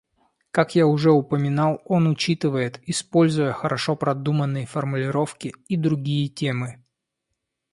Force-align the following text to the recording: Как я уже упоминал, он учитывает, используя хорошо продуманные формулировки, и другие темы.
Как 0.49 0.73
я 0.75 0.87
уже 0.87 1.11
упоминал, 1.11 1.79
он 1.85 2.07
учитывает, 2.07 2.81
используя 2.89 3.51
хорошо 3.53 3.95
продуманные 3.95 4.65
формулировки, 4.65 5.53
и 5.67 5.77
другие 5.77 6.27
темы. 6.27 6.83